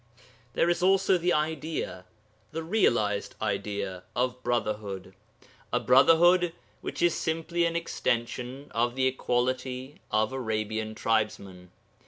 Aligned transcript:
There 0.53 0.67
is 0.67 0.81
also 0.81 1.19
the 1.19 1.31
idea 1.31 2.05
the 2.51 2.63
realized 2.63 3.35
idea 3.39 4.01
of 4.15 4.41
brotherhood, 4.41 5.13
a 5.71 5.79
brotherhood 5.79 6.53
which 6.81 7.03
is 7.03 7.13
simply 7.13 7.65
an 7.65 7.75
extension 7.75 8.71
of 8.71 8.95
the 8.95 9.05
equality 9.05 10.01
of 10.09 10.33
Arabian 10.33 10.95
tribesmen. 10.95 11.69